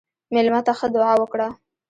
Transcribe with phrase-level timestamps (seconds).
[0.33, 1.47] مېلمه ته ښه دعا وکړه.